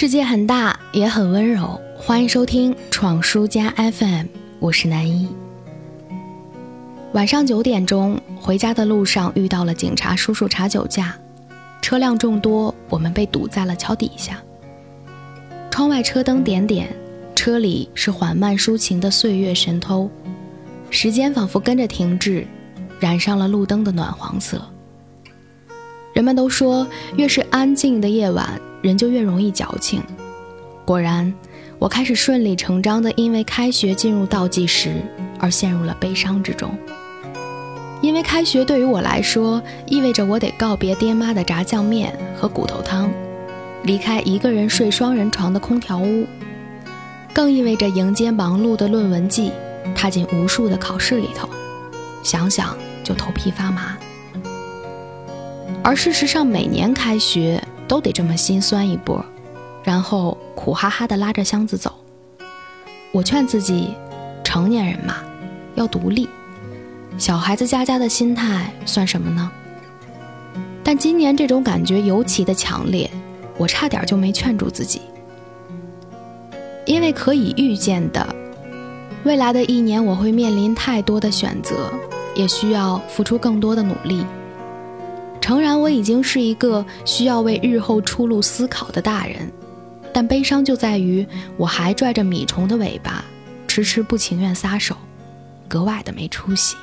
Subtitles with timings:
[0.00, 1.76] 世界很大，也很温柔。
[1.96, 4.26] 欢迎收听闯书家 FM，
[4.60, 5.28] 我是南一。
[7.14, 11.18] 晚上九点钟回家的路上，遇到了警察叔叔查酒驾，
[11.82, 14.40] 车辆众多，我们被堵在了桥底下。
[15.68, 16.94] 窗外车灯点点，
[17.34, 20.08] 车里是缓慢抒情的岁月神偷，
[20.90, 22.46] 时间仿佛跟着停滞，
[23.00, 24.62] 染上了路灯的暖黄色。
[26.12, 26.86] 人们都说，
[27.16, 28.48] 越是安静的夜晚。
[28.82, 30.02] 人就越容易矫情。
[30.84, 31.32] 果然，
[31.78, 35.02] 我开始顺理成章的因为开学进入倒计时
[35.38, 36.70] 而陷入了悲伤之中。
[38.00, 43.10] 因为开学对于我来说，意味着我得告别爹妈的炸酱面和骨头汤，
[43.82, 46.24] 离开一个人睡双人床的空调屋，
[47.34, 49.52] 更意味着迎接忙碌的论文季，
[49.96, 51.48] 踏进无数的考试里头。
[52.22, 53.98] 想想就头皮发麻。
[55.82, 57.62] 而事实上，每年开学。
[57.88, 59.24] 都得这么心酸一波，
[59.82, 61.92] 然后苦哈哈的拉着箱子走。
[63.10, 63.94] 我劝自己，
[64.44, 65.16] 成年人嘛，
[65.74, 66.28] 要独立。
[67.16, 69.50] 小孩子家家的心态算什么呢？
[70.84, 73.10] 但今年这种感觉尤其的强烈，
[73.56, 75.00] 我差点就没劝住自己。
[76.86, 78.34] 因为可以预见的，
[79.24, 81.92] 未来的一年我会面临太多的选择，
[82.34, 84.24] 也需要付出更多的努力。
[85.48, 89.50] 诚然，我已经是一个需要为日后出路思考的大人，
[90.12, 93.24] 但悲伤就在于我还拽着米虫的尾巴，
[93.66, 94.94] 迟迟不情愿撒手，
[95.66, 96.76] 格外的没出息。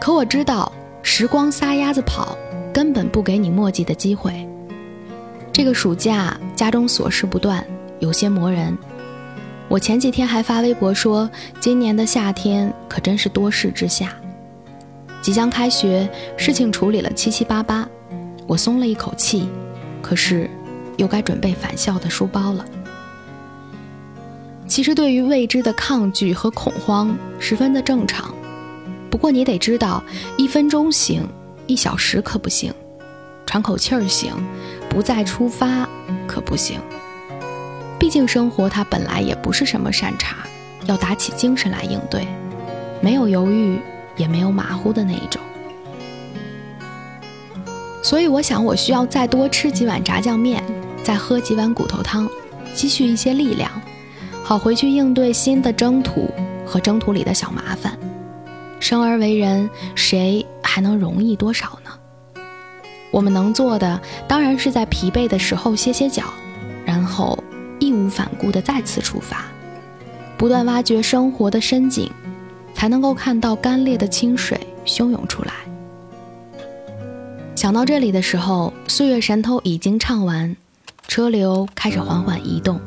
[0.00, 2.36] 可我知道，时光撒丫子跑，
[2.74, 4.44] 根本不给你墨迹的机会。
[5.52, 7.64] 这个暑假家中琐事不断，
[8.00, 8.76] 有些磨人。
[9.68, 14.12] 我前几天还发微博说，今年的夏天可真是多事之夏。
[15.28, 17.86] 即将开学，事情处理了七七八八，
[18.46, 19.46] 我松了一口气。
[20.00, 20.48] 可是，
[20.96, 22.64] 又该准备返校的书包了。
[24.66, 28.34] 其实，对于未知的抗拒和恐慌十分的正常。
[29.10, 30.02] 不过，你得知道，
[30.38, 31.28] 一分钟行，
[31.66, 32.72] 一小时可不行；
[33.44, 34.32] 喘口气儿行，
[34.88, 35.86] 不再出发
[36.26, 36.80] 可不行。
[37.98, 40.36] 毕竟，生活它本来也不是什么善茬，
[40.86, 42.26] 要打起精神来应对，
[43.02, 43.78] 没有犹豫。
[44.18, 45.40] 也没有马虎的那一种，
[48.02, 50.62] 所以我想，我需要再多吃几碗炸酱面，
[51.02, 52.28] 再喝几碗骨头汤，
[52.74, 53.70] 积蓄一些力量，
[54.42, 56.28] 好回去应对新的征途
[56.66, 57.96] 和征途里的小麻烦。
[58.80, 62.42] 生而为人，谁还能容易多少呢？
[63.10, 66.24] 我们能做的，当然是在疲惫的时候歇歇脚，
[66.84, 67.38] 然后
[67.78, 69.44] 义无反顾地再次出发，
[70.36, 72.10] 不断挖掘生活的深井。
[72.78, 74.56] 才能够看到干裂的清水
[74.86, 75.52] 汹涌出来。
[77.56, 80.56] 想到这里的时候，《岁月神偷》已经唱完，
[81.08, 82.80] 车流开始缓缓移动。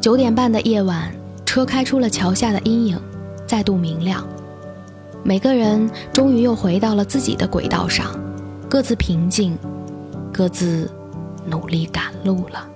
[0.00, 1.12] 九点半的夜晚，
[1.44, 3.00] 车开出了桥下的阴影，
[3.44, 4.24] 再度明亮。
[5.24, 8.16] 每个人终于又回到了自己的轨道上，
[8.68, 9.58] 各自平静，
[10.32, 10.88] 各自
[11.44, 12.68] 努力赶路了。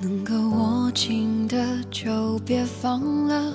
[0.00, 1.58] 能够握紧的
[1.90, 3.54] 就别放了，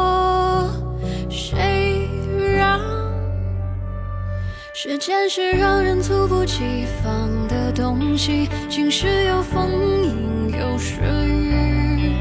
[4.83, 8.49] 时间是让人猝不及防的东西？
[8.67, 9.69] 晴时有风，
[10.03, 10.95] 阴有时
[11.27, 12.15] 雨，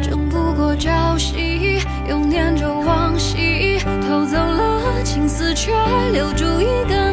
[0.00, 5.72] 争不过朝夕，又念着往昔，偷走了青丝，却
[6.12, 7.12] 留住一个